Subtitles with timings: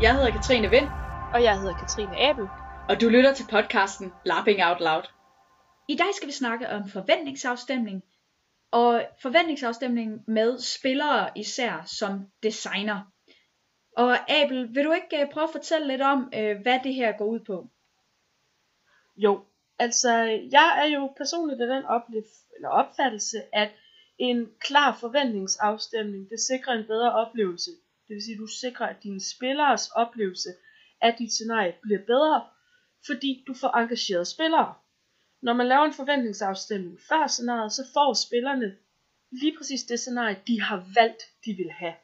[0.00, 0.88] Jeg hedder Katrine Vind,
[1.34, 2.48] Og jeg hedder Katrine Abel.
[2.88, 5.02] og du lytter til podcasten Lapping Out Loud.
[5.88, 8.04] I dag skal vi snakke om forventningsafstemning,
[8.70, 13.00] og forventningsafstemning med spillere især som designer.
[13.96, 17.12] Og Abel, vil du ikke øh, prøve at fortælle lidt om, øh, hvad det her
[17.18, 17.68] går ud på?
[19.16, 19.44] Jo,
[19.78, 20.12] altså
[20.52, 23.70] jeg er jo personligt af den oplef- eller opfattelse, at
[24.18, 27.70] en klar forventningsafstemning, det sikrer en bedre oplevelse.
[28.10, 30.50] Det vil sige, at du sikrer, at dine spilleres oplevelse
[31.00, 32.48] af dit scenarie bliver bedre,
[33.06, 34.74] fordi du får engagerede spillere.
[35.42, 38.76] Når man laver en forventningsafstemning før scenariet, så får spillerne
[39.30, 41.94] lige præcis det scenarie, de har valgt, de vil have.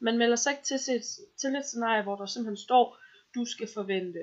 [0.00, 1.04] Man melder sig ikke til, et,
[1.40, 2.98] til et scenarie, hvor der simpelthen står,
[3.34, 4.20] du skal forvente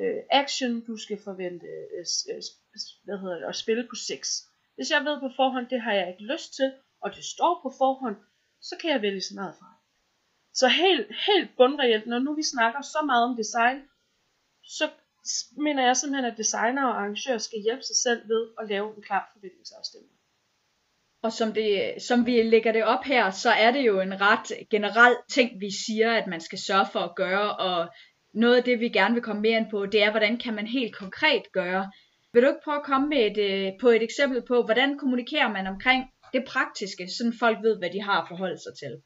[0.00, 2.42] øh, action, du skal forvente øh, øh
[3.04, 4.48] hvad hedder det, at spille på 6.
[4.74, 7.70] Hvis jeg ved på forhånd, det har jeg ikke lyst til, og det står på
[7.78, 8.16] forhånd,
[8.60, 9.73] så kan jeg vælge scenariet fra.
[10.54, 13.78] Så helt, helt bundreelt, når nu vi snakker så meget om design,
[14.62, 14.90] så
[15.56, 19.02] mener jeg simpelthen, at designer og arrangører skal hjælpe sig selv ved at lave en
[19.02, 20.12] klar forventningsafstemning.
[21.22, 24.52] Og som, det, som vi lægger det op her, så er det jo en ret
[24.70, 27.88] generel ting, vi siger, at man skal sørge for at gøre, og
[28.34, 30.66] noget af det, vi gerne vil komme mere ind på, det er, hvordan kan man
[30.66, 31.92] helt konkret gøre.
[32.32, 35.48] Vil du ikke prøve at komme med et, øh, på et eksempel på, hvordan kommunikerer
[35.52, 39.02] man omkring det praktiske, så folk ved, hvad de har at forholde sig til?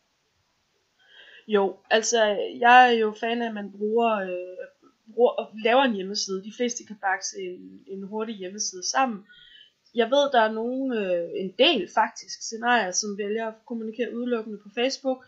[1.49, 2.25] Jo, altså
[2.61, 4.67] jeg er jo fan af, at man bruger, øh,
[5.15, 6.45] bruger laver en hjemmeside.
[6.45, 9.27] De fleste kan bakse en, en hurtig hjemmeside sammen.
[9.95, 14.59] Jeg ved, der er nogen, øh, en del faktisk, scenarier, som vælger at kommunikere udelukkende
[14.59, 15.27] på Facebook.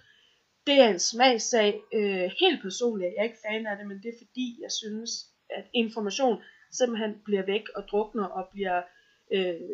[0.66, 1.80] Det er en smagssag.
[1.94, 4.72] Øh, helt personligt jeg er jeg ikke fan af det, men det er fordi, jeg
[4.72, 5.10] synes,
[5.50, 8.82] at information simpelthen bliver væk og drukner og bliver
[9.32, 9.70] øh,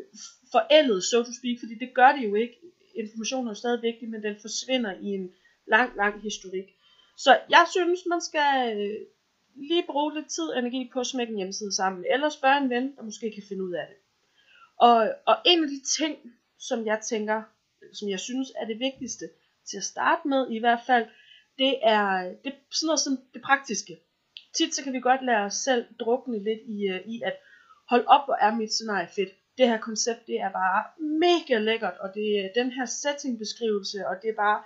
[0.52, 2.56] forældet, so to speak, fordi det gør det jo ikke.
[2.94, 5.33] Information er jo stadig vigtig, men den forsvinder i en
[5.67, 6.69] lang, lang historik.
[7.19, 9.07] Så jeg synes, man skal øh,
[9.68, 12.70] lige bruge lidt tid og energi på at smække en hjemmeside sammen, eller spørge en
[12.70, 13.96] ven, der måske kan finde ud af det.
[14.79, 14.96] Og,
[15.27, 16.17] og en af de ting,
[16.58, 17.42] som jeg tænker,
[17.92, 19.29] som jeg synes er det vigtigste
[19.68, 21.07] til at starte med i hvert fald,
[21.58, 23.96] det er, det sådan noget som det praktiske.
[24.57, 27.36] Tit så kan vi godt lade os selv drukne lidt i, uh, i at
[27.89, 29.33] hold op, hvor er mit scenarie fedt.
[29.58, 34.14] Det her koncept, det er bare mega lækkert, og det er den her settingbeskrivelse, og
[34.23, 34.63] det er bare,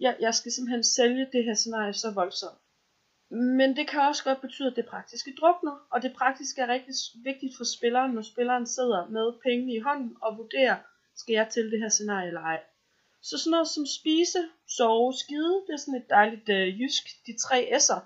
[0.00, 2.58] jeg, jeg skal simpelthen sælge det her scenarie så voldsomt.
[3.30, 6.94] Men det kan også godt betyde, at det praktiske drukner, og det praktiske er rigtig
[7.24, 10.76] vigtigt for spilleren, når spilleren sidder med pengene i hånden og vurderer,
[11.16, 12.60] skal jeg til det her scenarie eller ej.
[13.22, 14.38] Så sådan noget som spise,
[14.76, 18.00] sove, skide, det er sådan et dejligt øh, jysk, de tre S'er,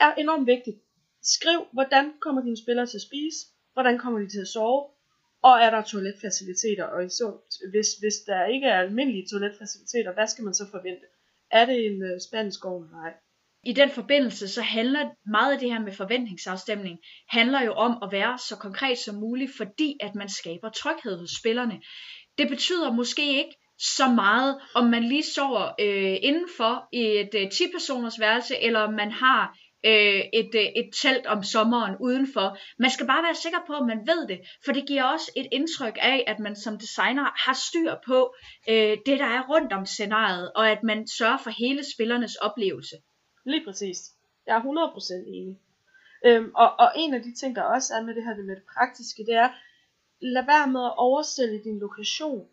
[0.00, 0.78] er enormt vigtigt.
[1.22, 4.88] Skriv, hvordan kommer dine spillere til at spise, hvordan kommer de til at sove,
[5.42, 7.26] og er der toiletfaciliteter, og så,
[7.72, 11.06] hvis, hvis der ikke er almindelige toiletfaciliteter, hvad skal man så forvente?
[11.50, 13.12] Er det en øh, spansk ovn Nej.
[13.64, 16.98] I den forbindelse, så handler meget af det her med forventningsafstemning,
[17.28, 21.30] handler jo om at være så konkret som muligt, fordi at man skaber tryghed hos
[21.30, 21.80] spillerne.
[22.38, 27.46] Det betyder måske ikke så meget, om man lige sover øh, indenfor i et øh,
[27.46, 32.58] 10-personers værelse, eller om man har øh, et, øh, et telt om sommeren udenfor.
[32.78, 35.48] Man skal bare være sikker på, at man ved det, for det giver også et
[35.52, 38.34] indtryk af, at man som designer har styr på
[38.68, 42.96] øh, det, der er rundt om scenariet, og at man sørger for hele spillernes oplevelse.
[43.44, 43.98] Lige præcis.
[44.46, 45.58] Jeg er 100% enig.
[46.26, 48.64] Øhm, og, og en af de ting, der også er med det her med det
[48.74, 49.50] praktiske, det er,
[50.20, 52.48] lad være med at overstille din lokation.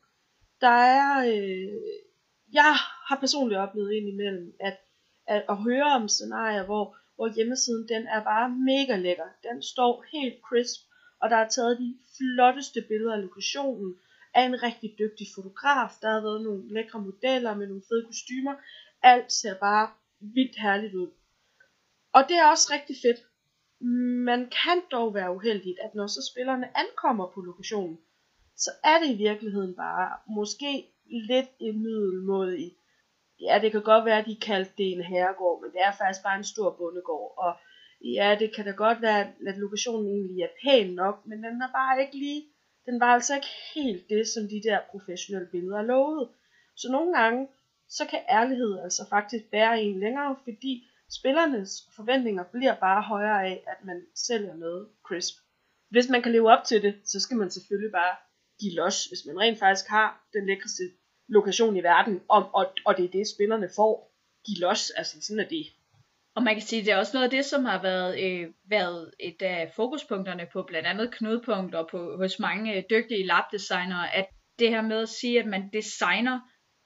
[0.62, 1.82] Der er, øh,
[2.54, 2.76] jeg
[3.08, 4.78] har personligt oplevet indimellem, at,
[5.28, 9.30] at, at høre om scenarier, hvor, hvor hjemmesiden, den er bare mega lækker.
[9.48, 10.82] Den står helt crisp,
[11.22, 13.96] og der er taget de flotteste billeder af lokationen,
[14.34, 15.92] af en rigtig dygtig fotograf.
[16.02, 18.56] Der har været nogle lækre modeller med nogle fede kostymer.
[19.02, 21.12] Alt ser bare vildt herligt ud.
[22.14, 23.20] Og det er også rigtig fedt.
[24.30, 27.98] Man kan dog være uheldig, at når så spillerne ankommer på lokationen,
[28.58, 30.72] så er det i virkeligheden bare måske
[31.32, 32.76] lidt en middelmådig.
[33.42, 36.24] Ja, det kan godt være, at de kaldte det en herregård, men det er faktisk
[36.24, 37.34] bare en stor bondegård.
[37.38, 37.52] Og
[38.02, 41.72] ja, det kan da godt være, at lokationen egentlig er pæn nok, men den er
[41.72, 42.44] bare ikke lige,
[42.86, 46.30] den var altså ikke helt det, som de der professionelle billeder lovede.
[46.76, 47.48] Så nogle gange,
[47.90, 50.88] så kan ærlighed altså faktisk bære en længere, fordi
[51.20, 55.36] spillernes forventninger bliver bare højere af, at man sælger noget crisp.
[55.90, 58.16] Hvis man kan leve op til det, så skal man selvfølgelig bare
[58.60, 60.84] give los, hvis man rent faktisk har den lækreste
[61.30, 64.10] lokation i verden, og, og, og det er det, spillerne får.
[64.48, 65.66] De los, altså sådan er det.
[66.36, 68.48] Og man kan sige, at det er også noget af det, som har været, øh,
[68.70, 74.16] været et af fokuspunkterne på blandt andet knudepunkt og på, hos mange øh, dygtige labdesignere,
[74.16, 74.26] at
[74.60, 76.40] det her med at sige, at man designer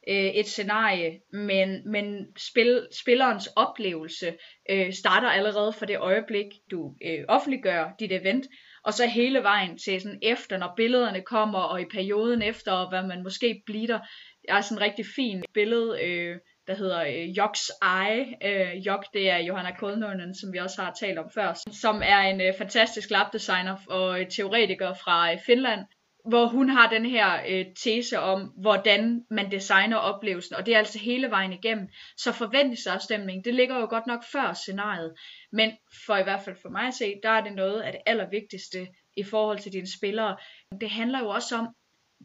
[0.08, 4.34] øh, et scenarie, men, men spil, spillerens oplevelse
[4.70, 8.46] øh, starter allerede fra det øjeblik, du øh, offentliggør dit event,
[8.84, 12.90] og så hele vejen til sådan efter, når billederne kommer, og i perioden efter, og
[12.90, 14.00] hvad man måske bliver.
[14.48, 16.38] Jeg har sådan en rigtig fin billede, øh,
[16.68, 18.36] der hedder øh, Joks Eye.
[18.44, 22.20] Øh, Jok, det er Johanna Kodnunen, som vi også har talt om før, som er
[22.20, 25.86] en øh, fantastisk labdesigner og øh, teoretiker fra øh, Finland,
[26.26, 30.78] hvor hun har den her øh, tese om, hvordan man designer oplevelsen, og det er
[30.78, 31.88] altså hele vejen igennem.
[32.18, 35.14] Så forventningsafstemning, det ligger jo godt nok før scenariet,
[35.52, 35.72] men
[36.06, 38.88] for i hvert fald for mig at se, der er det noget af det allervigtigste
[39.18, 40.38] i forhold til dine spillere.
[40.82, 41.68] Det handler jo også om,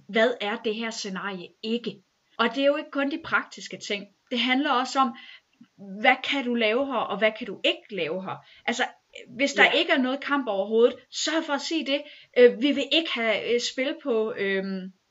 [0.08, 2.02] hvad er det her scenarie ikke?
[2.38, 4.06] Og det er jo ikke kun de praktiske ting.
[4.30, 5.12] Det handler også om,
[6.00, 8.36] hvad kan du lave her, og hvad kan du ikke lave her?
[8.66, 8.84] Altså,
[9.36, 9.70] hvis der ja.
[9.70, 12.02] ikke er noget kamp overhovedet, sørg for at sige det.
[12.38, 14.64] Øh, vi vil ikke have øh, spil på øh,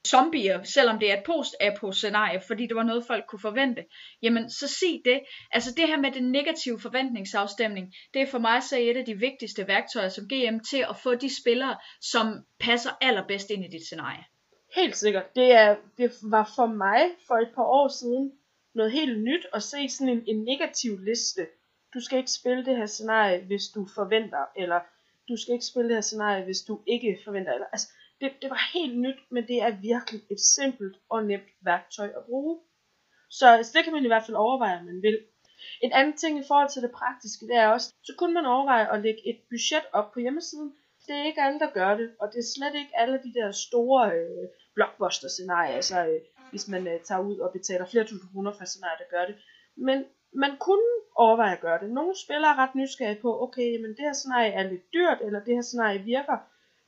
[0.08, 3.86] zombier, selvom det er et post-apo scenarie, fordi det var noget, folk kunne forvente.
[4.22, 5.20] Jamen, så sig det.
[5.52, 9.20] Altså det her med den negative forventningsafstemning, det er for mig så et af de
[9.20, 13.86] vigtigste værktøjer som GM til at få de spillere, som passer allerbedst ind i dit
[13.86, 14.24] scenarie.
[14.80, 15.36] Helt sikkert.
[15.36, 18.32] Det, er, det var for mig for et par år siden
[18.76, 21.48] noget helt nyt at se sådan en, en negativ liste
[21.94, 24.80] du skal ikke spille det her scenarie, hvis du forventer, eller
[25.30, 27.54] du skal ikke spille det her scenarie, hvis du ikke forventer.
[27.54, 27.88] Eller, altså,
[28.22, 32.26] det, det var helt nyt, men det er virkelig et simpelt og nemt værktøj at
[32.26, 32.60] bruge.
[33.30, 35.18] Så, det kan man i hvert fald overveje, om man vil.
[35.82, 38.94] En anden ting i forhold til det praktiske, det er også, så kunne man overveje
[38.94, 40.74] at lægge et budget op på hjemmesiden.
[41.08, 43.52] Det er ikke alle, der gør det, og det er slet ikke alle de der
[43.52, 44.48] store øh,
[44.78, 46.22] blockbuster-scenarie, altså øh,
[46.52, 49.36] hvis man øh, tager ud og betaler flere tusind kroner for scenarier, der gør det.
[49.76, 50.06] Men
[50.44, 51.90] man kunne overveje at gøre det.
[51.90, 55.40] Nogle spillere er ret nysgerrige på, okay, men det her scenarie er lidt dyrt, eller
[55.40, 56.38] det her scenarie virker.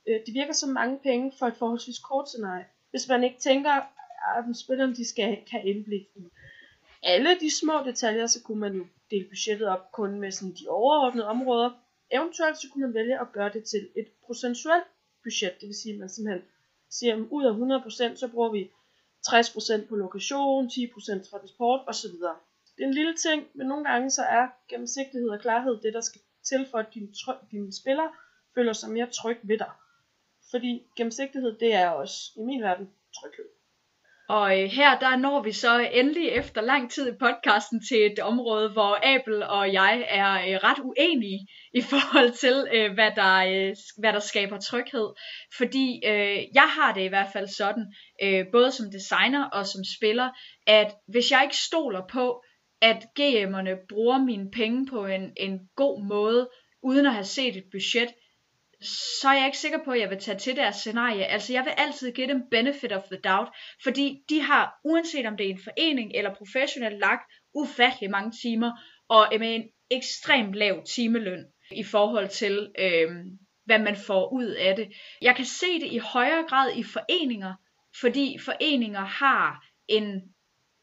[0.08, 2.66] Øh, det virker som mange penge for et forholdsvis kort scenarie.
[2.90, 6.30] Hvis man ikke tænker, ah, at spillerne de skal have indblik i
[7.02, 10.68] alle de små detaljer, så kunne man jo dele budgettet op kun med sådan de
[10.68, 11.70] overordnede områder.
[12.10, 14.84] Eventuelt så kunne man vælge at gøre det til et procentuelt
[15.22, 16.44] budget, det vil sige, at man simpelthen
[16.90, 17.80] siger, at ud af
[18.12, 18.70] 100%, så bruger vi
[19.26, 22.10] 60% på lokation, 10% transport osv.
[22.76, 26.00] Det er en lille ting, men nogle gange så er gennemsigtighed og klarhed det, der
[26.00, 27.08] skal til for, at dine,
[27.50, 28.12] dine spillere
[28.54, 29.70] føler sig mere tryg ved dig.
[30.50, 32.90] Fordi gennemsigtighed, det er også i min verden
[33.20, 33.59] tryghed.
[34.38, 38.18] Og øh, her der når vi så endelig efter lang tid i podcasten til et
[38.18, 43.36] område, hvor Abel og jeg er øh, ret uenige i forhold til, øh, hvad, der,
[43.36, 45.08] øh, hvad der skaber tryghed.
[45.56, 47.84] Fordi øh, jeg har det i hvert fald sådan,
[48.22, 50.28] øh, både som designer og som spiller,
[50.66, 52.42] at hvis jeg ikke stoler på,
[52.82, 56.50] at GM'erne bruger mine penge på en, en god måde,
[56.82, 58.08] uden at have set et budget,
[58.82, 61.24] så er jeg ikke sikker på, at jeg vil tage til deres scenarie.
[61.24, 63.48] Altså jeg vil altid give dem benefit of the doubt,
[63.82, 68.72] fordi de har, uanset om det er en forening eller professionelt lagt, ufattelig mange timer,
[69.08, 73.10] og med en ekstremt lav timeløn i forhold til, øh,
[73.64, 74.92] hvad man får ud af det.
[75.22, 77.54] Jeg kan se det i højere grad i foreninger,
[78.00, 80.22] fordi foreninger har en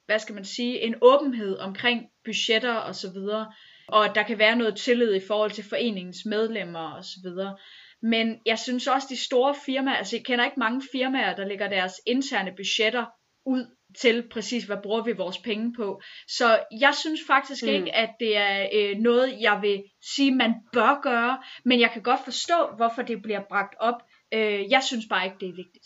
[0.08, 3.54] hvad skal man sige, en åbenhed omkring budgetter og så videre,
[3.88, 7.58] og der kan være noget tillid i forhold til foreningens medlemmer og så videre.
[8.02, 11.70] Men jeg synes også, de store firmaer, altså jeg kender ikke mange firmaer, der lægger
[11.70, 13.06] deres interne budgetter
[13.46, 13.66] ud
[13.98, 16.02] til præcis, hvad bruger vi vores penge på.
[16.28, 17.70] Så jeg synes faktisk mm.
[17.70, 19.84] ikke, at det er øh, noget, jeg vil
[20.16, 24.04] sige, man bør gøre, men jeg kan godt forstå, hvorfor det bliver bragt op.
[24.32, 25.86] Øh, jeg synes bare ikke, det er vigtigt.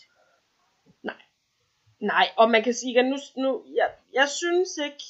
[2.02, 5.04] Nej, og man kan sige, at nu, nu jeg, jeg synes ikke,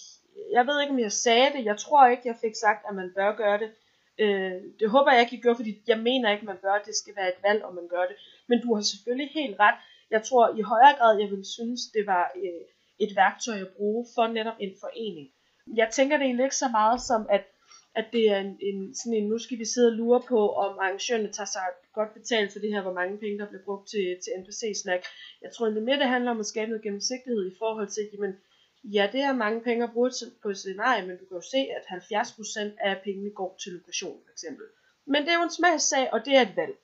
[0.52, 3.12] jeg ved ikke om jeg sagde det, jeg tror ikke jeg fik sagt, at man
[3.16, 3.71] bør gøre det.
[4.19, 7.16] Øh, det håber jeg ikke, I gør, fordi jeg mener ikke, man bør, det skal
[7.16, 8.16] være et valg, om man gør det.
[8.49, 9.78] Men du har selvfølgelig helt ret.
[10.11, 12.62] Jeg tror i højere grad, jeg vil synes, det var øh,
[12.99, 15.28] et værktøj at bruge for netop en forening.
[15.76, 17.45] Jeg tænker det egentlig ikke så meget som, at
[17.95, 20.78] at det er en, en, sådan en, nu skal vi sidde og lure på, om
[20.78, 24.07] arrangørerne tager sig godt betalt for det her, hvor mange penge der bliver brugt til,
[24.23, 25.02] til NPC-snack.
[25.42, 28.35] Jeg tror egentlig mere, det handler om at skabe noget gennemsigtighed i forhold til, jamen,
[28.84, 30.10] ja, det er mange penge at bruge
[30.42, 34.20] på et scenarie, men du kan jo se, at 70% af pengene går til lokation,
[34.24, 34.66] for eksempel.
[35.06, 36.74] Men det er jo en smagssag, og det er et valg.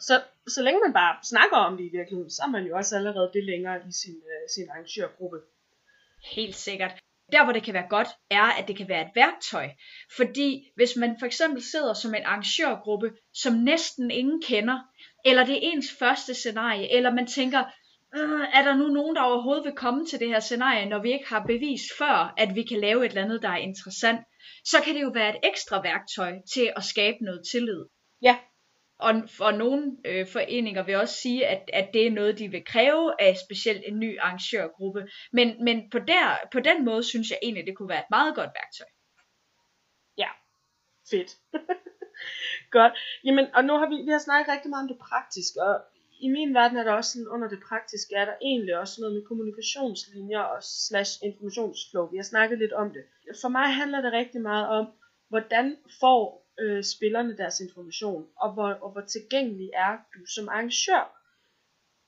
[0.00, 2.96] Så, så længe man bare snakker om det i virkeligheden, så er man jo også
[2.96, 5.40] allerede det længere i sin, uh, sin arrangørgruppe.
[6.32, 6.92] Helt sikkert.
[7.32, 9.68] Der hvor det kan være godt, er at det kan være et værktøj.
[10.16, 14.78] Fordi hvis man for eksempel sidder som en arrangørgruppe, som næsten ingen kender,
[15.24, 17.64] eller det er ens første scenarie, eller man tænker,
[18.16, 21.12] øh, er der nu nogen, der overhovedet vil komme til det her scenarie, når vi
[21.12, 24.20] ikke har bevis før, at vi kan lave et eller andet, der er interessant,
[24.64, 27.84] så kan det jo være et ekstra værktøj til at skabe noget tillid.
[28.22, 28.38] Ja,
[28.98, 32.64] Og for nogle øh, foreninger vil også sige, at, at det er noget, de vil
[32.64, 35.08] kræve af specielt en ny arrangørgruppe.
[35.32, 38.34] Men, men på, der, på den måde synes jeg egentlig, det kunne være et meget
[38.34, 38.86] godt værktøj.
[40.18, 40.28] Ja,
[41.10, 41.30] fedt.
[42.76, 42.92] godt.
[43.24, 45.76] Jamen, og nu har vi, vi har snakket rigtig meget om det praktiske, og
[46.20, 49.14] i min verden er der også sådan, under det praktiske, er der egentlig også noget
[49.14, 52.10] med kommunikationslinjer og slash informationsflow.
[52.10, 53.04] Vi har snakket lidt om det.
[53.42, 54.86] For mig handler det rigtig meget om,
[55.28, 61.04] hvordan får øh, spillerne deres information, og hvor, og hvor tilgængelig er du som arrangør.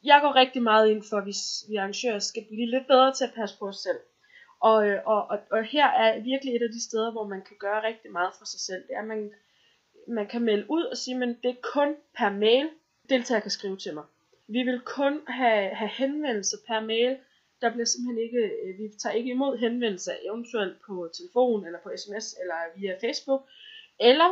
[0.04, 1.34] Jeg går rigtig meget ind for, at vi,
[1.68, 4.00] vi arrangører skal blive lidt bedre til at passe på os selv.
[4.60, 7.56] Og, øh, og, og, og her er virkelig et af de steder, hvor man kan
[7.60, 8.82] gøre rigtig meget for sig selv.
[8.86, 9.32] Det er, at man,
[10.08, 12.68] man kan melde ud og sige, at det er kun per mail,
[13.12, 14.04] deltager kan skrive til mig.
[14.48, 17.16] Vi vil kun have, have henvendelser per mail.
[17.60, 21.90] Der bliver simpelthen ikke, øh, vi tager ikke imod henvendelser, eventuelt på telefon, eller på
[21.96, 23.42] sms, eller via Facebook.
[24.00, 24.30] Eller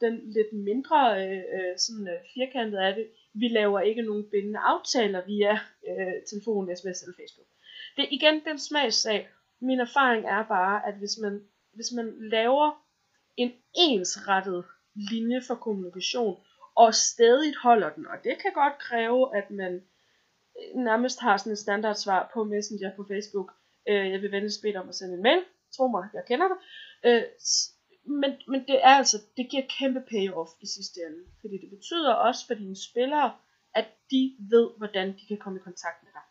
[0.00, 4.58] den lidt mindre øh, øh, sådan, øh, firkantet af det, vi laver ikke nogen bindende
[4.58, 5.52] aftaler via
[5.88, 7.48] øh, telefon, sms eller Facebook.
[7.96, 9.28] Det er igen den smagssag.
[9.60, 12.84] Min erfaring er bare, at hvis man, hvis man laver
[13.36, 14.64] en ensrettet
[14.94, 16.36] linje for kommunikation,
[16.74, 18.06] og stadig holder den.
[18.06, 19.74] Og det kan godt kræve, at man
[20.58, 23.52] øh, nærmest har sådan et standardsvar på Messenger på Facebook.
[23.88, 25.44] Øh, jeg vil venligst bede om at sende en mail.
[25.76, 26.58] Tro mig, jeg kender det.
[27.04, 27.22] Øh,
[28.04, 31.20] men, men det er altså, det giver kæmpe payoff i sidste ende.
[31.40, 33.32] Fordi det betyder også for dine spillere,
[33.74, 36.22] at de ved, hvordan de kan komme i kontakt med dig.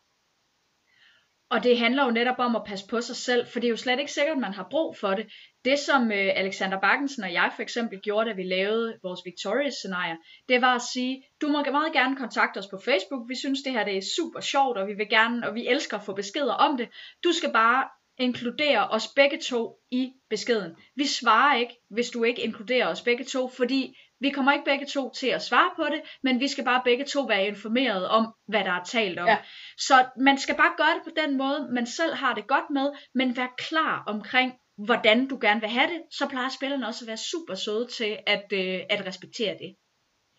[1.51, 3.77] Og det handler jo netop om at passe på sig selv, for det er jo
[3.77, 5.25] slet ikke sikkert, at man har brug for det.
[5.65, 9.73] Det som øh, Alexander Bakkensen og jeg for eksempel gjorde, da vi lavede vores Victorious
[9.73, 10.15] scenarier,
[10.49, 13.71] det var at sige, du må meget gerne kontakte os på Facebook, vi synes det
[13.71, 16.53] her det er super sjovt, og vi vil gerne, og vi elsker at få beskeder
[16.53, 16.89] om det.
[17.23, 20.75] Du skal bare inkludere os begge to i beskeden.
[20.95, 24.85] Vi svarer ikke, hvis du ikke inkluderer os begge to, fordi vi kommer ikke begge
[24.85, 28.33] to til at svare på det, men vi skal bare begge to være informeret om,
[28.47, 29.27] hvad der er talt om.
[29.27, 29.37] Ja.
[29.77, 32.87] Så man skal bare gøre det på den måde, man selv har det godt med,
[33.15, 34.53] men vær klar omkring,
[34.85, 38.17] hvordan du gerne vil have det, så plejer spillerne også at være super søde til
[38.27, 39.75] at, øh, at respektere det.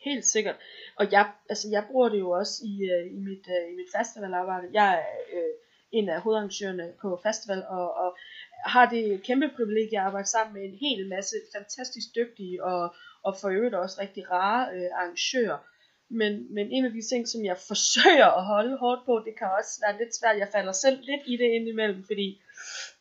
[0.04, 0.56] Helt sikkert.
[0.96, 3.90] Og jeg, altså jeg bruger det jo også i, øh, i, mit, øh, i mit
[3.96, 4.66] festivalarbejde.
[4.72, 5.02] Jeg er
[5.36, 5.52] øh,
[5.92, 8.16] en af hovedarrangørerne på festival, og, og
[8.66, 13.36] har det kæmpe privilegie at arbejde sammen med en hel masse fantastisk dygtige og, og
[13.40, 15.58] for øvrigt også rigtig rare øh, arrangører.
[16.20, 19.48] Men, men en af de ting, som jeg forsøger at holde hårdt på, det kan
[19.58, 20.38] også være lidt svært.
[20.38, 22.42] Jeg falder selv lidt i det indimellem, fordi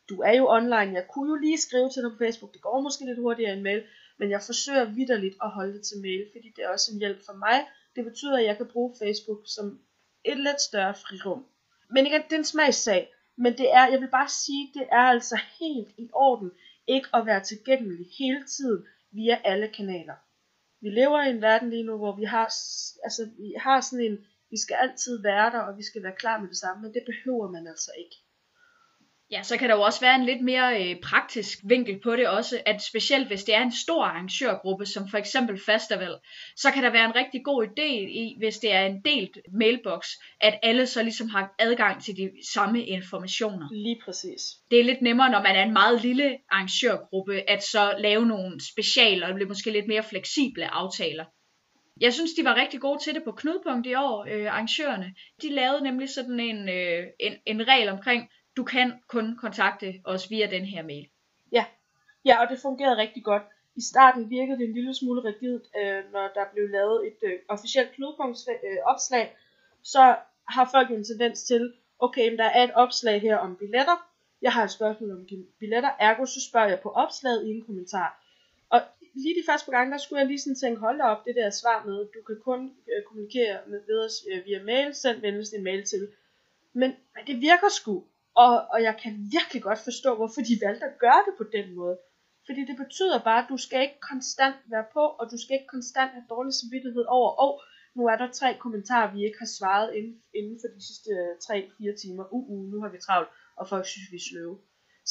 [0.08, 0.92] du er jo online.
[0.98, 2.52] Jeg kunne jo lige skrive til dig på Facebook.
[2.52, 3.82] Det går måske lidt hurtigere end mail.
[4.18, 7.20] Men jeg forsøger vidderligt at holde det til mail, fordi det er også en hjælp
[7.26, 7.58] for mig.
[7.96, 9.80] Det betyder, at jeg kan bruge Facebook som
[10.24, 11.46] et lidt større frirum.
[11.90, 13.12] Men igen, det er en smagssag.
[13.36, 16.50] Men det er, jeg vil bare sige, det er altså helt i orden
[16.86, 20.18] ikke at være tilgængelig hele tiden via alle kanaler.
[20.80, 22.44] Vi lever i en verden lige nu, hvor vi har,
[23.06, 24.18] altså, vi har sådan en,
[24.50, 27.02] vi skal altid være der, og vi skal være klar med det samme, men det
[27.06, 28.16] behøver man altså ikke.
[29.32, 32.28] Ja, så kan der jo også være en lidt mere øh, praktisk vinkel på det
[32.28, 36.14] også, at specielt hvis det er en stor arrangørgruppe, som for eksempel Festival,
[36.56, 37.88] så kan der være en rigtig god idé
[38.22, 40.06] i, hvis det er en delt mailbox,
[40.40, 43.68] at alle så ligesom har adgang til de samme informationer.
[43.72, 44.42] Lige præcis.
[44.70, 48.60] Det er lidt nemmere, når man er en meget lille arrangørgruppe, at så lave nogle
[48.72, 51.24] special og måske lidt mere fleksible aftaler.
[52.00, 55.14] Jeg synes, de var rigtig gode til det på Knudepunkt i år, øh, arrangørerne.
[55.42, 60.30] De lavede nemlig sådan en, øh, en, en regel omkring, du kan kun kontakte os
[60.30, 61.08] via den her mail.
[61.52, 61.64] Ja,
[62.24, 63.42] ja og det fungerede rigtig godt.
[63.76, 67.38] I starten virkede det en lille smule rigidt, øh, når der blev lavet et øh,
[67.48, 69.36] officielt knudepunktsopslag, øh,
[69.82, 70.16] så
[70.48, 74.52] har folk en tendens til, okay, men der er et opslag her om billetter, jeg
[74.52, 75.26] har et spørgsmål om
[75.58, 78.22] billetter, ergo så spørger jeg på opslaget i en kommentar.
[78.70, 78.80] Og
[79.14, 81.34] lige de første par gange, der skulle jeg lige sådan tænke, hold da op, det
[81.34, 85.20] der svar med, du kan kun øh, kommunikere med, ved os øh, via mail, send
[85.20, 86.08] venligst en mail til.
[86.72, 88.04] Men, men det virker sgu.
[88.34, 91.66] Og, og jeg kan virkelig godt forstå, hvorfor de valgte at gøre det på den
[91.78, 91.96] måde.
[92.46, 95.74] Fordi det betyder bare, at du skal ikke konstant være på, og du skal ikke
[95.76, 97.60] konstant have dårlig samvittighed over, og oh,
[97.96, 101.32] nu er der tre kommentarer, vi ikke har svaret inden, inden for de sidste øh,
[101.94, 102.24] 3-4 timer.
[102.34, 104.56] Uh, uh, nu har vi travlt, og folk synes, vi er sløve.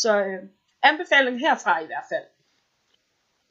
[0.02, 0.44] Så øh,
[0.90, 2.28] anbefaling herfra i hvert fald.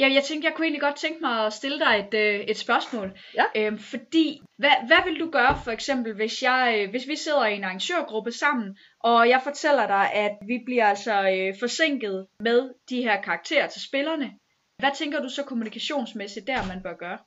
[0.01, 2.57] Ja, jeg tænkte, jeg kunne egentlig godt tænke mig at stille dig et, øh, et
[2.57, 3.19] spørgsmål.
[3.35, 3.45] Ja.
[3.57, 7.47] Øhm, fordi, hvad, hvad vil du gøre for eksempel, hvis, jeg, øh, hvis vi sidder
[7.47, 12.71] i en arrangørgruppe sammen, og jeg fortæller dig, at vi bliver altså øh, forsinket med
[12.91, 14.31] de her karakterer til spillerne?
[14.79, 17.19] Hvad tænker du så kommunikationsmæssigt der, man bør gøre?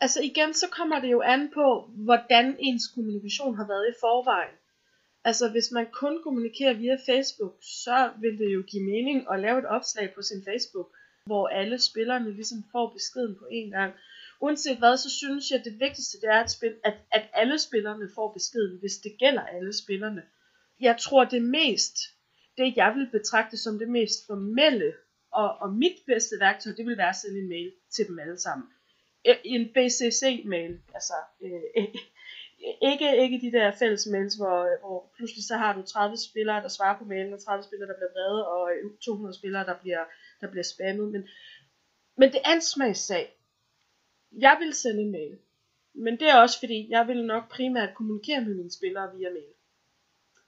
[0.00, 4.56] Altså igen, så kommer det jo an på, hvordan ens kommunikation har været i forvejen.
[5.24, 9.58] Altså hvis man kun kommunikerer via Facebook, så vil det jo give mening at lave
[9.58, 10.88] et opslag på sin Facebook
[11.26, 13.94] hvor alle spillerne ligesom får beskeden på en gang.
[14.40, 17.58] uanset hvad, så synes jeg, at det vigtigste det er, at, spil, at, at alle
[17.58, 20.22] spillerne får beskeden, hvis det gælder alle spillerne.
[20.80, 21.96] Jeg tror, det mest,
[22.56, 24.92] det jeg vil betragte som det mest formelle,
[25.32, 28.38] og, og mit bedste værktøj, det vil være at sende en mail til dem alle
[28.38, 28.68] sammen.
[29.24, 31.84] E, en BCC-mail, altså øh,
[32.92, 36.68] ikke, ikke de der fælles mails, hvor, hvor pludselig så har du 30 spillere, der
[36.68, 38.70] svarer på mailen, og 30 spillere, der bliver vrede, og
[39.04, 40.04] 200 spillere, der bliver,
[40.40, 41.12] der bliver spammet.
[41.12, 41.28] Men,
[42.16, 43.36] men det er en smagssag.
[44.38, 45.38] Jeg vil sende en mail.
[45.94, 49.52] Men det er også fordi, jeg vil nok primært kommunikere med mine spillere via mail.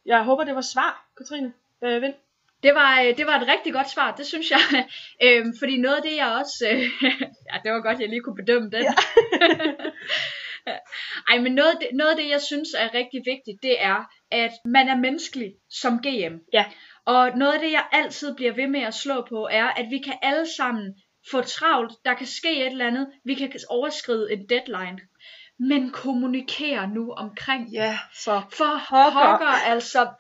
[0.07, 1.53] Jeg håber, det var svar, Katrine.
[1.85, 2.15] Øh, Vind.
[2.63, 4.89] Det var, øh, det var et rigtig godt svar, det synes jeg.
[5.25, 6.69] øhm, fordi noget af det, jeg også...
[6.73, 6.83] Øh,
[7.49, 8.83] ja, det var godt, jeg lige kunne bedømme den.
[8.83, 8.95] Ja.
[11.31, 14.89] Ej, men noget, noget af det, jeg synes er rigtig vigtigt, det er, at man
[14.89, 16.35] er menneskelig som GM.
[16.53, 16.65] Ja.
[17.04, 19.99] Og noget af det, jeg altid bliver ved med at slå på, er, at vi
[19.99, 20.94] kan alle sammen
[21.30, 24.99] få travlt, der kan ske et eller andet, vi kan overskride en deadline.
[25.59, 30.11] Men kommunikere nu omkring Ja, for, for pokker, altså.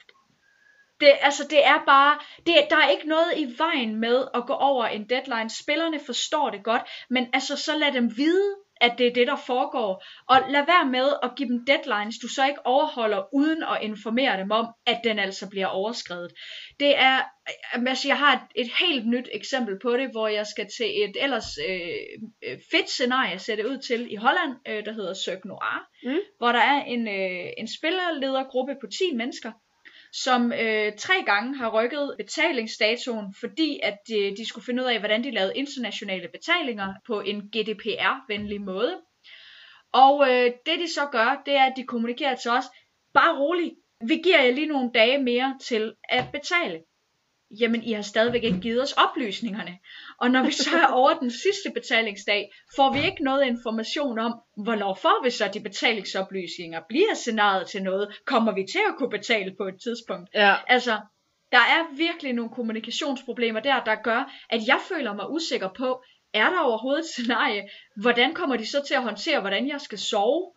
[1.00, 4.52] Det, altså, det er bare, det, der er ikke noget i vejen med at gå
[4.52, 5.50] over en deadline.
[5.50, 9.36] Spillerne forstår det godt, men altså, så lad dem vide, at det er det, der
[9.36, 10.04] foregår.
[10.28, 14.36] Og lad være med at give dem deadlines, du så ikke overholder, uden at informere
[14.36, 16.32] dem om, at den altså bliver overskrevet.
[16.80, 17.20] Det er,
[17.86, 21.16] altså jeg har et, et helt nyt eksempel på det, hvor jeg skal til et
[21.20, 26.20] ellers øh, fedt scenarie sætte ud til i Holland, øh, der hedder Cirque Noir, mm.
[26.38, 29.52] hvor der er en, øh, en spillerledergruppe på 10 mennesker,
[30.12, 34.98] som øh, tre gange har rykket betalingsdatoen, fordi at de, de skulle finde ud af,
[34.98, 39.00] hvordan de lavede internationale betalinger på en GDPR-venlig måde.
[39.92, 42.64] Og øh, det de så gør, det er, at de kommunikerer til os,
[43.14, 43.72] bare rolig,
[44.08, 46.80] vi giver jer lige nogle dage mere til at betale
[47.60, 49.78] jamen I har stadigvæk ikke givet os oplysningerne.
[50.20, 54.32] Og når vi så er over den sidste betalingsdag, får vi ikke noget information om,
[54.56, 56.80] hvornår får vi så de betalingsoplysninger?
[56.88, 58.20] Bliver scenariet til noget?
[58.26, 60.30] Kommer vi til at kunne betale på et tidspunkt?
[60.34, 60.54] Ja.
[60.66, 61.00] Altså,
[61.52, 66.02] der er virkelig nogle kommunikationsproblemer der, der gør, at jeg føler mig usikker på,
[66.34, 67.68] er der overhovedet et scenarie?
[67.96, 70.52] Hvordan kommer de så til at håndtere, hvordan jeg skal sove?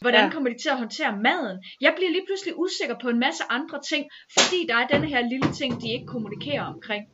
[0.00, 0.30] Hvordan ja.
[0.30, 1.64] kommer de til at håndtere maden?
[1.80, 5.20] Jeg bliver lige pludselig usikker på en masse andre ting, fordi der er denne her
[5.28, 7.08] lille ting, de ikke kommunikerer omkring.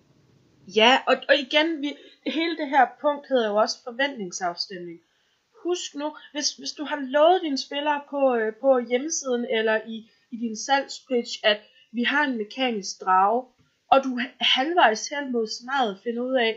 [0.77, 1.97] Ja, og, og igen, vi,
[2.27, 4.99] hele det her punkt hedder jo også forventningsafstemning.
[5.63, 10.11] Husk nu, hvis, hvis du har lovet dine spillere på, øh, på hjemmesiden eller i,
[10.31, 11.61] i din salgspitch, at
[11.93, 13.47] vi har en mekanisk drage,
[13.93, 16.53] og du halvvejs hen mod scenariet finder ud af,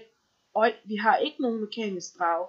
[0.65, 2.48] at vi har ikke nogen mekanisk drage,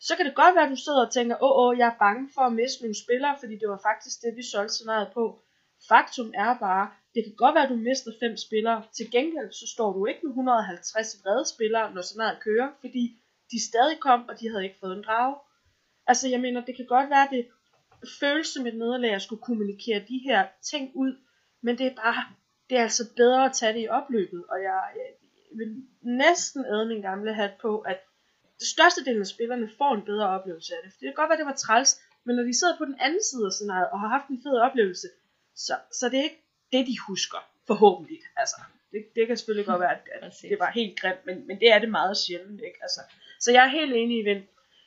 [0.00, 2.30] så kan det godt være, at du sidder og tænker, åh, åh, jeg er bange
[2.34, 5.42] for at miste nogle spillere, fordi det var faktisk det, vi solgte scenariet på.
[5.88, 8.82] Faktum er bare, det kan godt være, at du mister fem spillere.
[8.96, 13.04] Til gengæld, så står du ikke med 150 vrede spillere, når scenariet kører, fordi
[13.50, 15.36] de stadig kom, og de havde ikke fået en drage.
[16.06, 17.46] Altså, jeg mener, det kan godt være, at det
[18.20, 21.12] føles som et nederlag at skulle kommunikere de her ting ud,
[21.62, 22.24] men det er bare,
[22.70, 25.10] det er altså bedre at tage det i opløbet, og jeg, jeg
[25.58, 28.00] vil næsten æde min gamle hat på, at
[28.64, 30.92] største del af spillerne får en bedre oplevelse af det.
[30.92, 33.22] For det kan godt være, det var træls, men når de sidder på den anden
[33.30, 35.08] side af scenariet og har haft en fed oplevelse,
[35.54, 36.42] så, så det er ikke
[36.72, 38.20] det, de husker, forhåbentlig.
[38.36, 38.56] Altså,
[38.92, 41.68] det, det kan selvfølgelig godt være, at, at det var helt grimt, men, men det
[41.72, 42.60] er det meget sjældent.
[42.60, 42.78] Ikke?
[42.82, 43.00] Altså,
[43.40, 44.42] så jeg er helt enig i Vind.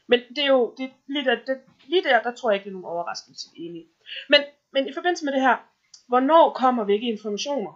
[0.08, 2.69] Men det er jo, det, lige, der, det, lige der, der tror jeg ikke, det
[2.69, 3.88] er nogen overraskelse enig.
[4.29, 4.41] Men,
[4.73, 5.58] men i forbindelse med det her,
[6.08, 7.73] hvornår kommer hvilke informationer?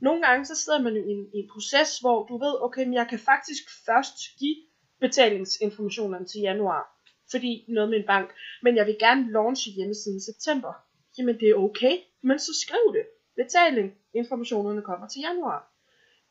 [0.00, 2.84] Nogle gange så sidder man jo i en, i en proces, hvor du ved, okay,
[2.84, 4.56] men jeg kan faktisk først give
[5.00, 6.82] betalingsinformationerne til januar,
[7.30, 8.30] fordi noget med en bank,
[8.62, 10.72] men jeg vil gerne launche hjemmesiden i september.
[11.18, 13.06] Jamen det er okay, men så skriv det.
[13.36, 15.72] Betaling, informationerne kommer til januar.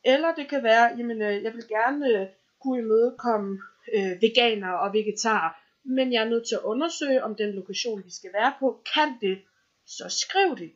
[0.06, 2.28] Eller det kan være, jamen øh, jeg vil gerne øh,
[2.62, 3.60] kunne imødekomme
[3.94, 5.52] øh, veganer og vegetarer,
[5.84, 9.18] men jeg er nødt til at undersøge, om den lokation, vi skal være på, kan
[9.22, 9.42] det,
[9.86, 10.72] så skriv det.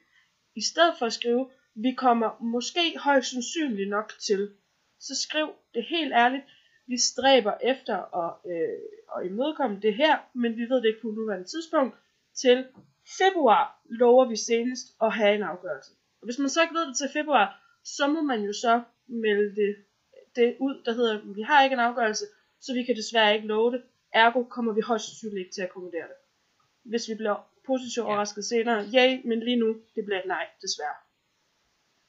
[0.56, 4.52] I stedet for at skrive, vi kommer måske højst sandsynligt nok til,
[5.00, 6.44] så skriv det helt ærligt,
[6.88, 8.80] vi stræber efter at, øh,
[9.15, 11.96] at imødekomme det her, men vi ved det ikke på nuværende tidspunkt.
[12.41, 12.67] Til
[13.17, 15.91] februar lover vi senest at have en afgørelse.
[16.22, 17.48] Og hvis man så ikke ved det til februar,
[17.84, 19.76] så må man jo så melde det,
[20.36, 22.26] det ud, der hedder, vi har ikke en afgørelse,
[22.62, 23.84] så vi kan desværre ikke love det.
[24.13, 26.17] Ergo kommer vi højst sandsynligt ikke til at kommentere det.
[26.84, 31.00] Hvis vi bliver positivt overrasket senere, ja, men lige nu, det bliver et nej, desværre.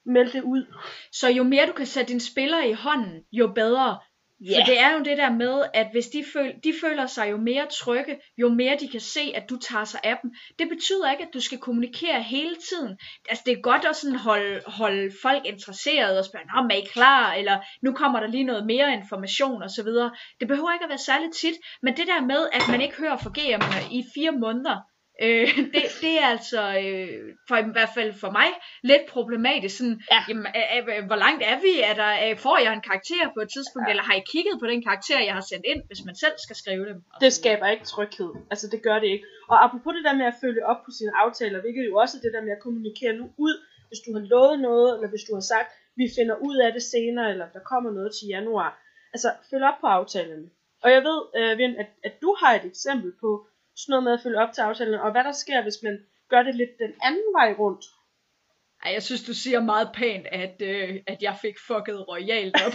[0.04, 0.74] Meld det ud.
[1.12, 3.98] Så jo mere du kan sætte dine spillere i hånden, jo bedre
[4.46, 4.56] Yeah.
[4.56, 7.36] For det er jo det der med, at hvis de, føl, de føler sig jo
[7.36, 10.30] mere trygge, jo mere de kan se, at du tager sig af dem.
[10.58, 12.98] Det betyder ikke, at du skal kommunikere hele tiden.
[13.28, 16.86] Altså det er godt at sådan holde, holde folk interesseret og spørge, om er I
[16.92, 17.34] klar?
[17.34, 19.90] Eller nu kommer der lige noget mere information osv.
[20.40, 23.16] Det behøver ikke at være særligt tit, men det der med, at man ikke hører
[23.16, 24.76] fra GM'erne i fire måneder,
[25.22, 28.48] Øh, det, det er altså, øh, for i hvert fald for mig,
[28.90, 29.76] lidt problematisk.
[29.78, 30.20] Sådan, ja.
[30.28, 31.72] jamen, er, er, hvor langt er vi?
[31.90, 33.90] Er der, er, får jeg en karakter på et tidspunkt, ja.
[33.90, 36.56] eller har I kigget på den karakter, jeg har sendt ind, hvis man selv skal
[36.62, 36.98] skrive dem?
[37.20, 38.30] Det skaber ikke tryghed.
[38.52, 39.26] Altså, det gør det ikke.
[39.52, 42.22] Og apropos det der med at følge op på sine aftaler, hvilket jo også er
[42.24, 43.54] det der med at kommunikere nu ud,
[43.88, 45.68] hvis du har lovet noget, eller hvis du har sagt,
[46.00, 48.70] vi finder ud af det senere, eller der kommer noget til januar.
[49.14, 50.48] Altså, følg op på aftalerne.
[50.84, 54.12] Og jeg ved, øh, Vind, at, at du har et eksempel på, sådan noget med
[54.12, 56.92] at følge op til aftalen, og hvad der sker, hvis man gør det lidt den
[57.02, 57.84] anden vej rundt.
[58.84, 62.72] Ej, jeg synes, du siger meget pænt, at, øh, at jeg fik fucket royalt op.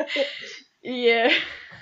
[0.96, 1.32] I, øh,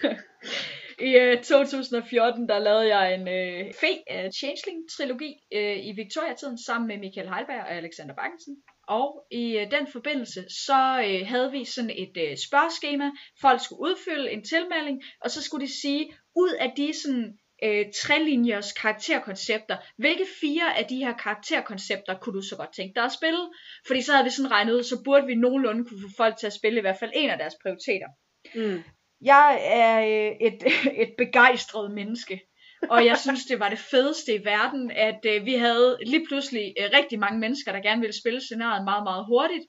[1.08, 6.88] i øh, 2014, der lavede jeg en øh, fe uh, Changeling-trilogi øh, i Victoria-tiden, sammen
[6.88, 8.56] med Michael Heilberg og Alexander Bakkensen.
[8.88, 13.10] Og i øh, den forbindelse, så øh, havde vi sådan et øh, spørgeskema.
[13.40, 17.86] Folk skulle udfylde en tilmelding, og så skulle de sige, ud af de sådan øh,
[18.02, 19.76] trelinjers karakterkoncepter.
[19.96, 23.40] Hvilke fire af de her karakterkoncepter kunne du så godt tænke dig at spille?
[23.86, 26.46] Fordi så havde vi sådan regnet ud, så burde vi nogenlunde kunne få folk til
[26.46, 28.06] at spille i hvert fald en af deres prioriteter.
[28.54, 28.82] Mm.
[29.20, 30.62] Jeg er øh, et,
[31.02, 32.40] et begejstret menneske.
[32.90, 36.74] og jeg synes, det var det fedeste i verden, at øh, vi havde lige pludselig
[36.80, 39.64] øh, rigtig mange mennesker, der gerne ville spille scenariet meget, meget hurtigt.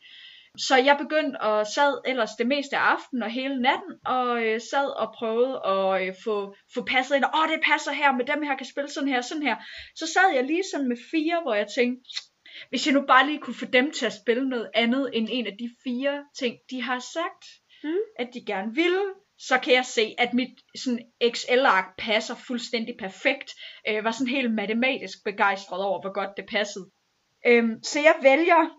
[0.58, 4.62] Så jeg begyndte at sad ellers det meste af aftenen og hele natten, og øh,
[4.62, 8.26] sad og prøvede at øh, få, få passet ind, og åh, det passer her, med
[8.26, 9.56] dem her kan spille sådan her, sådan her.
[9.96, 12.04] Så sad jeg lige sådan med fire, hvor jeg tænkte,
[12.70, 15.48] hvis jeg nu bare lige kunne få dem til at spille noget andet end en
[15.48, 17.44] af de fire ting, de har sagt,
[17.84, 18.04] mm.
[18.20, 19.06] at de gerne ville,
[19.38, 21.00] så kan jeg se, at mit sådan
[21.34, 23.52] XL-ark passer fuldstændig perfekt.
[23.88, 26.86] Øh, var sådan helt matematisk begejstret over, hvor godt det passede.
[27.46, 28.70] Øhm, så jeg vælger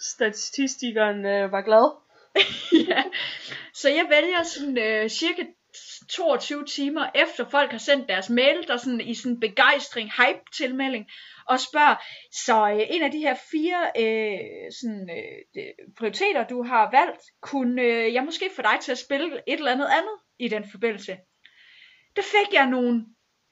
[0.00, 1.86] statistikeren øh, var glad.
[2.90, 3.02] ja,
[3.74, 5.42] så jeg vælger sådan øh, cirka
[6.10, 11.06] 22 timer efter folk har sendt deres mail, der sådan i sådan begejstring, hype tilmelding,
[11.48, 11.96] og spørger,
[12.32, 15.64] så øh, en af de her fire øh, sådan, øh,
[15.98, 19.72] prioriteter, du har valgt, kunne øh, jeg måske få dig til at spille et eller
[19.72, 21.16] andet andet i den forbindelse.
[22.16, 23.06] Der fik jeg nogle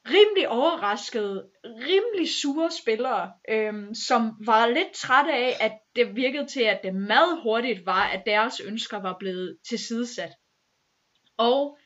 [0.07, 6.63] rimelig overraskede, rimelig sure spillere, øhm, som var lidt trætte af, at det virkede til,
[6.63, 10.31] at det meget hurtigt var, at deres ønsker var blevet tilsidesat.
[11.37, 11.79] Og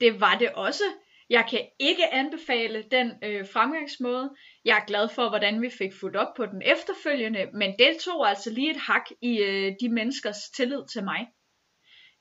[0.00, 0.84] det var det også.
[1.30, 4.34] Jeg kan ikke anbefale den øh, fremgangsmåde.
[4.64, 8.28] Jeg er glad for, hvordan vi fik fuldt op på den efterfølgende, men det tog
[8.28, 11.26] altså lige et hak i øh, de menneskers tillid til mig.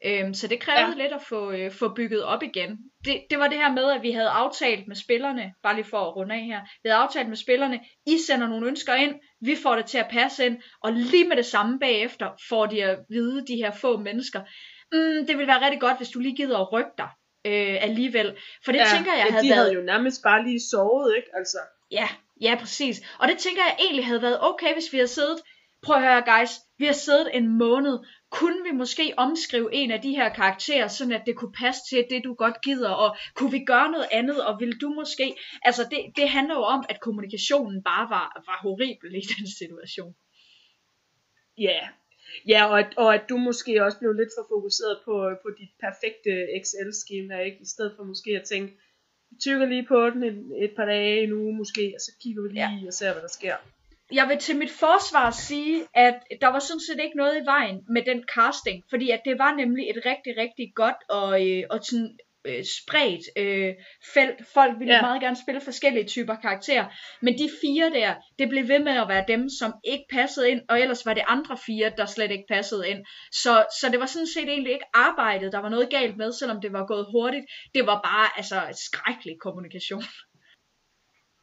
[0.06, 1.04] Øhm, så det krævede ja.
[1.04, 2.78] lidt at få, øh, få bygget op igen.
[3.06, 5.98] Det, det var det her med, at vi havde aftalt med spillerne, bare lige for
[5.98, 9.56] at runde af her, vi havde aftalt med spillerne, I sender nogle ønsker ind, vi
[9.64, 13.00] får det til at passe ind, og lige med det samme bagefter får de at
[13.10, 14.42] vide, de her få mennesker,
[14.92, 17.10] mm, det vil være rigtig godt, hvis du lige gider at rykke dig
[17.46, 18.36] øh, alligevel.
[18.66, 19.60] For det ja, tænker jeg ja, havde de været...
[19.60, 21.30] havde jo nærmest bare lige sovet, ikke?
[21.34, 21.58] Altså.
[21.92, 22.08] Ja,
[22.42, 23.02] ja, præcis.
[23.20, 25.40] Og det tænker jeg egentlig havde været okay, hvis vi havde siddet
[25.84, 28.00] prøv at høre guys, vi har siddet en måned,
[28.32, 32.06] kunne vi måske omskrive en af de her karakterer, sådan at det kunne passe til
[32.10, 35.84] det, du godt gider, og kunne vi gøre noget andet, og vil du måske, altså
[35.92, 40.16] det, det handler jo om, at kommunikationen bare var, var horribel i den situation.
[41.58, 41.88] Ja, yeah.
[42.48, 45.74] ja og, at, og at du måske også blev lidt for fokuseret på, på dit
[45.86, 47.58] perfekte Excel-skema, ikke?
[47.62, 48.74] i stedet for måske at tænke,
[49.30, 52.42] vi tykker lige på den et, et par dage, en uge måske, og så kigger
[52.44, 52.88] vi lige ja.
[52.88, 53.56] og ser, hvad der sker
[54.14, 57.80] jeg vil til mit forsvar sige, at der var sådan set ikke noget i vejen
[57.90, 61.80] med den casting, fordi at det var nemlig et rigtig, rigtig godt og, øh, og
[61.84, 63.74] sådan øh, spredt øh,
[64.14, 64.48] felt.
[64.54, 65.02] Folk ville ja.
[65.02, 66.86] meget gerne spille forskellige typer karakterer,
[67.22, 70.62] men de fire der, det blev ved med at være dem, som ikke passede ind,
[70.70, 73.06] og ellers var det andre fire, der slet ikke passede ind.
[73.32, 76.62] Så, så det var sådan set egentlig ikke arbejdet, der var noget galt med, selvom
[76.62, 77.46] det var gået hurtigt.
[77.76, 80.04] Det var bare altså skrækkelig kommunikation.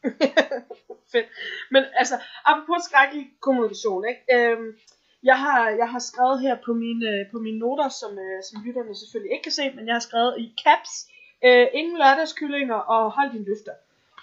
[1.11, 1.27] Fedt.
[1.71, 4.23] Men altså, apropos skrækkelig kommunikation, ikke?
[4.35, 4.77] Øhm,
[5.23, 8.95] jeg har, jeg har skrevet her på mine, på mine noter, som, øh, som lytterne
[8.95, 10.93] selvfølgelig ikke kan se, men jeg har skrevet i caps,
[11.45, 13.75] øh, ingen lørdagskyllinger og hold din løfter.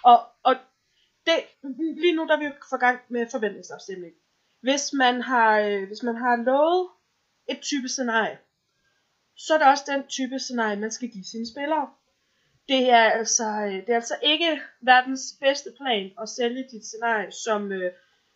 [0.03, 0.55] Og, og
[1.25, 1.37] det,
[2.01, 4.13] lige nu der er vi for gang med forventningsafstemning.
[4.61, 6.89] Hvis man har, øh, hvis man har lovet
[7.47, 8.37] et type scenarie,
[9.37, 11.89] så er det også den type scenarie, man skal give sine spillere
[12.69, 17.31] det er altså, øh, det er altså ikke verdens bedste plan at sælge dit scenarie
[17.31, 17.91] som, øh,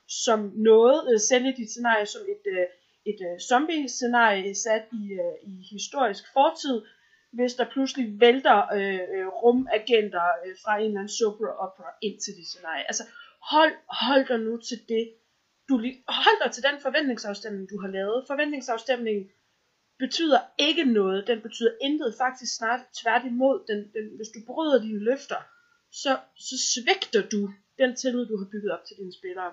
[0.07, 2.65] som noget, øh, sælge dit scenarie som et, øh,
[3.11, 6.81] et øh, zombie-scenarie sat i, øh, i historisk fortid.
[7.39, 12.17] hvis der pludselig vælter øh, øh rumagenter øh, fra en eller anden super opera ind
[12.23, 12.83] til dit scenarie.
[12.91, 13.03] Altså,
[13.51, 15.05] hold, hold dig nu til det.
[15.69, 15.75] Du,
[16.23, 18.23] hold dig til den forventningsafstemning, du har lavet.
[18.27, 19.25] Forventningsafstemningen
[19.99, 21.27] betyder ikke noget.
[21.27, 22.15] Den betyder intet.
[22.17, 23.65] Faktisk snart tværtimod.
[23.67, 25.41] Den, den, hvis du bryder dine løfter,
[25.91, 29.51] så, så svigter du den tillid, du har bygget op til dine spillere.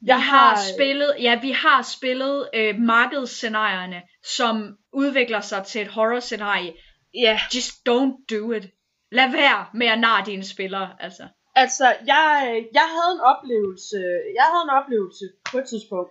[0.00, 5.80] Vi jeg har, har spillet, ja, vi har spillet øh, markedsscenarierne, som udvikler sig til
[5.80, 6.72] et horror-scenarie.
[7.14, 7.20] Ja.
[7.20, 7.38] Yeah.
[7.54, 8.64] Just don't do it.
[9.12, 11.28] Lad være med at narre dine spillere, altså.
[11.54, 13.98] Altså, jeg, jeg havde en oplevelse,
[14.38, 16.10] jeg havde en oplevelse på et tidspunkt,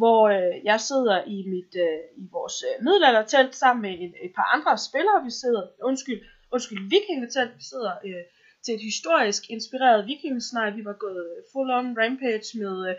[0.00, 4.32] hvor øh, jeg sidder i mit øh, i vores øh, middelaldertelt sammen med et, et
[4.38, 5.24] par andre spillere.
[5.28, 6.20] Vi sidder, undskyld,
[6.54, 7.52] undskyld, vikingetelt.
[7.60, 8.24] Vi sidder øh,
[8.64, 10.68] til et historisk inspireret vikingesnej.
[10.78, 12.94] Vi var gået full on rampage med øh,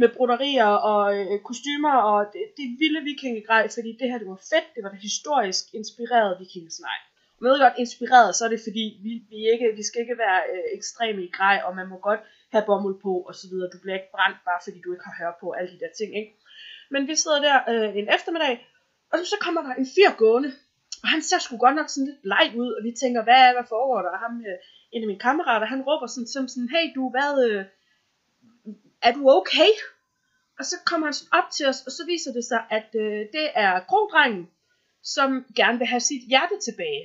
[0.00, 4.42] med broderier og øh, kostymer og det, det vilde vikingegrej, fordi det her det var
[4.52, 6.98] fedt, det var det historisk inspireret vikingesnej.
[7.36, 10.40] Og med godt inspireret, så er det fordi, vi, vi, ikke, vi skal ikke være
[10.52, 12.22] øh, ekstreme i grej, og man må godt
[12.54, 13.72] have bomuld på og så videre.
[13.74, 16.10] Du bliver ikke brændt, bare fordi du ikke har hørt på alle de der ting,
[16.20, 16.32] ikke?
[16.90, 18.54] Men vi sidder der øh, en eftermiddag,
[19.12, 20.52] og så kommer der en fyr gående,
[21.02, 23.66] og han ser sgu godt nok sådan lidt leg ud, og vi tænker, hvad, hvad
[23.68, 24.10] foregår der?
[24.16, 24.56] Og ham, øh,
[24.92, 27.64] en af mine kammerater, han råber sådan, som sådan, hey du, hvad, øh,
[29.02, 29.72] er du okay?
[30.58, 33.46] Og så kommer han op til os, og så viser det sig, at øh, det
[33.54, 34.44] er krodrengen,
[35.02, 37.02] som gerne vil have sit hjerte tilbage.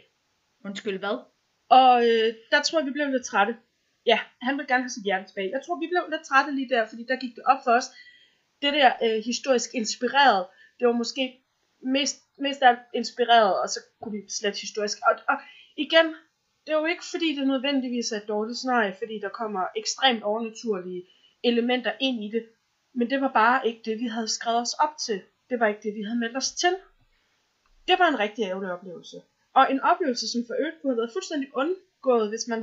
[0.66, 1.18] Undskyld, hvad?
[1.70, 3.54] Og øh, der tror jeg, vi blev lidt trætte.
[4.06, 5.52] Ja, han vil gerne have sit hjerte tilbage.
[5.56, 7.88] Jeg tror, vi blev lidt trætte lige der, fordi der gik det op for os.
[8.62, 10.48] Det der øh, historisk inspireret,
[10.80, 11.46] det var måske
[11.84, 14.98] mest, mest alt inspireret, og så kunne vi slet historisk.
[15.08, 15.38] Og, og
[15.78, 16.06] igen,
[16.66, 20.24] det er jo ikke fordi, det nødvendigvis er et dårligt scenarie, fordi der kommer ekstremt
[20.24, 21.04] overnaturlige
[21.44, 22.46] elementer ind i det.
[22.94, 25.22] Men det var bare ikke det, vi havde skrevet os op til.
[25.50, 26.76] Det var ikke det, vi havde meldt os til.
[27.88, 29.18] Det var en rigtig ærgerlig oplevelse.
[29.54, 32.62] Og en oplevelse, som for øvrigt kunne have været fuldstændig undgået, hvis man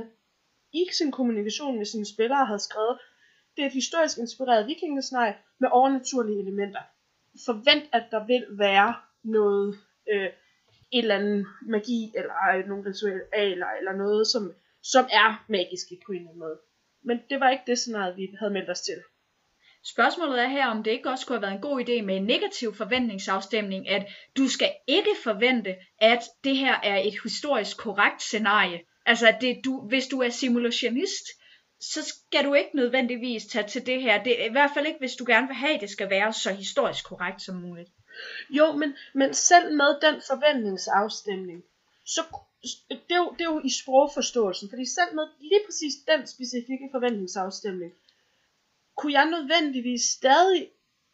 [0.73, 2.99] i sin kommunikation med sine spillere havde skrevet,
[3.55, 6.81] det er et historisk inspireret vikingesnej med overnaturlige elementer.
[7.45, 9.79] Forvent, at der vil være noget,
[10.11, 10.29] øh,
[10.91, 16.11] et eller andet magi, eller øh, nogle ritualer, eller noget, som, som er magisk på
[16.11, 16.59] en eller anden måde.
[17.03, 19.01] Men det var ikke det scenarie, vi havde meldt os til.
[19.85, 22.25] Spørgsmålet er her, om det ikke også kunne have været en god idé med en
[22.25, 28.81] negativ forventningsafstemning, at du skal ikke forvente, at det her er et historisk korrekt scenarie.
[29.05, 31.25] Altså, at det, du, hvis du er simulationist,
[31.91, 34.23] så skal du ikke nødvendigvis tage til det her.
[34.23, 36.33] Det, er I hvert fald ikke, hvis du gerne vil have, at det skal være
[36.33, 37.89] så historisk korrekt som muligt.
[38.49, 41.63] Jo, men, men selv med den forventningsafstemning,
[42.05, 42.21] så
[42.89, 46.89] det er, jo, det er jo i sprogforståelsen, fordi selv med lige præcis den specifikke
[46.91, 47.93] forventningsafstemning,
[48.97, 50.69] kunne jeg nødvendigvis stadig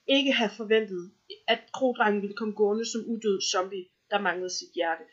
[0.08, 1.12] ikke have forventet,
[1.48, 5.04] at krodrengen ville komme gående som udød zombie, der manglede sit hjerte.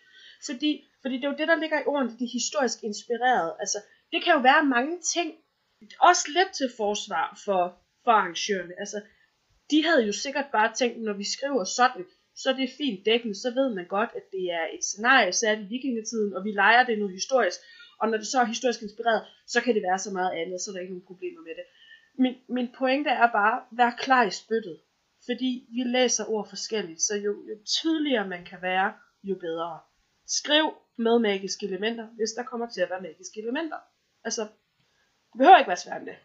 [0.47, 3.53] Fordi, fordi det er jo det, der ligger i ordene, de historisk inspireret.
[3.61, 3.79] Altså,
[4.12, 5.35] det kan jo være mange ting,
[6.01, 7.62] også lidt til forsvar for,
[8.05, 8.75] for arrangørerne.
[8.79, 8.99] Altså,
[9.71, 12.05] de havde jo sikkert bare tænkt, når vi skriver sådan,
[12.41, 15.59] så er det fint dækkende, så ved man godt, at det er et scenarie sat
[15.59, 17.59] i vikingetiden, og vi leger det nu historisk,
[18.01, 20.71] og når det så er historisk inspireret, så kan det være så meget andet, så
[20.71, 21.67] er der ikke nogen problemer med det.
[22.23, 24.81] Min, min pointe er bare, vær klar i spyttet,
[25.27, 29.81] fordi vi læser ord forskelligt, så jo, jo tydeligere man kan være, jo bedre.
[30.27, 30.67] Skriv
[30.99, 33.77] med magiske elementer, hvis der kommer til at være magiske elementer.
[34.25, 34.43] Altså,
[35.37, 36.16] det behøver ikke være svært end det.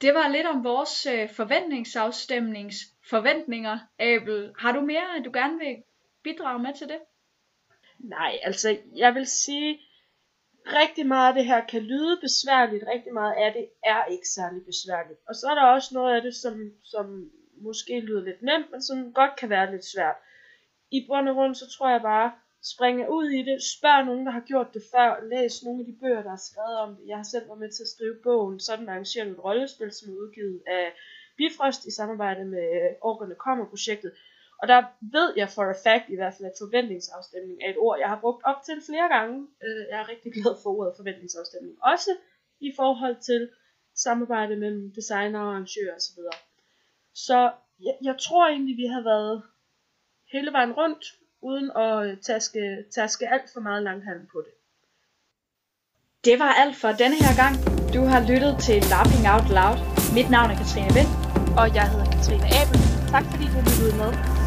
[0.00, 3.78] Det var lidt om vores øh, forventningsafstemningsforventninger.
[3.98, 5.82] Abel, har du mere, du gerne vil
[6.22, 6.98] bidrage med til det?
[7.98, 9.80] Nej, altså jeg vil sige,
[10.66, 14.64] rigtig meget af det her kan lyde besværligt, rigtig meget af det er ikke særlig
[14.64, 15.18] besværligt.
[15.28, 18.82] Og så er der også noget af det, som, som måske lyder lidt nemt, men
[18.82, 20.16] som godt kan være lidt svært.
[20.90, 24.32] I bund og grund, så tror jeg bare, springe ud i det, spørg nogen, der
[24.32, 27.06] har gjort det før, læs nogle af de bøger, der er skrevet om det.
[27.06, 30.16] Jeg har selv været med til at skrive bogen, sådan arrangerer et rollespil, som er
[30.22, 30.92] udgivet af
[31.36, 34.12] Bifrost i samarbejde med øh, Orkerne Kommer projektet.
[34.62, 37.98] Og der ved jeg for a fact i hvert fald, at forventningsafstemning er et ord,
[37.98, 39.36] jeg har brugt op til flere gange.
[39.64, 41.74] Øh, jeg er rigtig glad for ordet forventningsafstemning.
[41.92, 42.12] Også
[42.60, 43.50] i forhold til
[43.94, 46.20] samarbejde mellem designer og arrangører osv.
[47.14, 47.38] Så
[47.86, 49.42] jeg, jeg tror egentlig, vi har været
[50.32, 51.04] hele vejen rundt,
[51.42, 54.52] uden at taske, taske alt for meget langhalm på det.
[56.24, 57.54] Det var alt for denne her gang.
[57.94, 59.78] Du har lyttet til Laughing Out Loud.
[60.14, 61.10] Mit navn er Katrine Vind.
[61.60, 62.78] Og jeg hedder Katrine Abel.
[63.14, 64.37] Tak fordi du lyttede med.